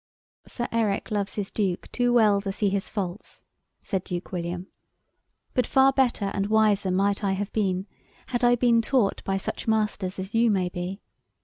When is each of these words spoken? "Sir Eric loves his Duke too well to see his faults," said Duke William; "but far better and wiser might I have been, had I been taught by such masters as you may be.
"Sir 0.47 0.67
Eric 0.71 1.11
loves 1.11 1.35
his 1.35 1.51
Duke 1.51 1.87
too 1.91 2.11
well 2.11 2.41
to 2.41 2.51
see 2.51 2.69
his 2.69 2.89
faults," 2.89 3.43
said 3.83 4.03
Duke 4.03 4.31
William; 4.31 4.65
"but 5.53 5.67
far 5.67 5.93
better 5.93 6.31
and 6.33 6.47
wiser 6.47 6.89
might 6.89 7.23
I 7.23 7.33
have 7.33 7.53
been, 7.53 7.85
had 8.29 8.43
I 8.43 8.55
been 8.55 8.81
taught 8.81 9.23
by 9.25 9.37
such 9.37 9.67
masters 9.67 10.17
as 10.17 10.33
you 10.33 10.49
may 10.49 10.69
be. 10.69 11.01